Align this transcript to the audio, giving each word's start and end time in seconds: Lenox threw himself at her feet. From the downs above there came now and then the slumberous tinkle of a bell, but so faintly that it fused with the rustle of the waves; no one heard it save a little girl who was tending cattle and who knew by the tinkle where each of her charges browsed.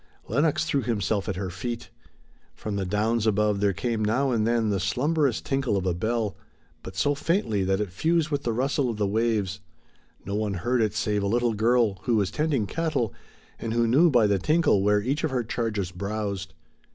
Lenox 0.27 0.65
threw 0.65 0.81
himself 0.81 1.29
at 1.29 1.35
her 1.35 1.51
feet. 1.51 1.91
From 2.55 2.75
the 2.75 2.87
downs 2.87 3.27
above 3.27 3.59
there 3.59 3.71
came 3.71 4.03
now 4.03 4.31
and 4.31 4.47
then 4.47 4.71
the 4.71 4.79
slumberous 4.79 5.41
tinkle 5.41 5.77
of 5.77 5.85
a 5.85 5.93
bell, 5.93 6.35
but 6.81 6.95
so 6.95 7.13
faintly 7.13 7.63
that 7.65 7.79
it 7.79 7.91
fused 7.91 8.29
with 8.31 8.41
the 8.41 8.51
rustle 8.51 8.89
of 8.89 8.97
the 8.97 9.05
waves; 9.05 9.59
no 10.25 10.33
one 10.33 10.55
heard 10.55 10.81
it 10.81 10.95
save 10.95 11.21
a 11.21 11.27
little 11.27 11.53
girl 11.53 11.99
who 12.05 12.15
was 12.15 12.31
tending 12.31 12.65
cattle 12.65 13.13
and 13.59 13.73
who 13.75 13.85
knew 13.87 14.09
by 14.09 14.25
the 14.25 14.39
tinkle 14.39 14.81
where 14.81 15.01
each 15.03 15.23
of 15.23 15.29
her 15.29 15.43
charges 15.43 15.91
browsed. 15.91 16.55